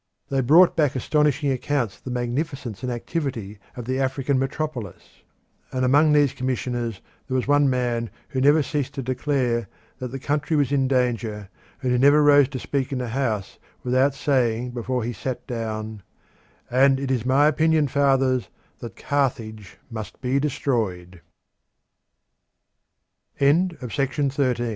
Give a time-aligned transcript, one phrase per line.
[0.29, 5.21] They brought back astonishing accounts of the magnificence and activity of the African metropolis;
[5.71, 9.67] and among these commissioners there was one man who never ceased to declare
[9.99, 11.49] that the country was in danger,
[11.83, 16.01] and who never rose to speak in the House without saying before he sat down:
[16.71, 18.49] "And it is my opinion, fathers,
[18.79, 21.21] that Carthage must be destroyed."
[23.37, 24.67] Cato the cens